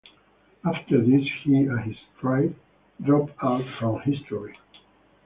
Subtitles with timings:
[0.65, 2.55] After this, he and his tribe
[3.03, 4.51] drop out from history.